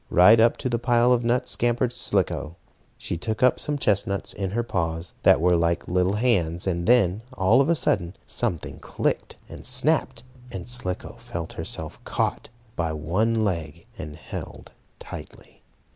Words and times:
Right 0.09 0.39
up 0.39 0.57
to 0.57 0.67
the 0.67 0.79
pile 0.79 1.13
of 1.13 1.23
nuts 1.23 1.51
scampered 1.51 1.93
Slicko. 1.93 2.55
She 2.97 3.17
took 3.17 3.43
up 3.43 3.59
some 3.59 3.77
chestnuts 3.77 4.33
in 4.33 4.49
her 4.49 4.63
paws, 4.63 5.13
that 5.21 5.39
were 5.39 5.55
like 5.55 5.87
little 5.87 6.13
hands, 6.15 6.65
and 6.65 6.87
then, 6.87 7.21
all 7.37 7.61
of 7.61 7.69
a 7.69 7.75
sudden, 7.75 8.15
something 8.25 8.79
clicked, 8.79 9.35
and 9.47 9.63
snapped, 9.63 10.23
and 10.51 10.67
Slicko 10.67 11.17
felt 11.19 11.53
herself 11.53 12.03
caught 12.03 12.49
by 12.75 12.93
one 12.93 13.43
leg, 13.43 13.85
and 13.95 14.15
held 14.15 14.71
tightly. 14.97 15.61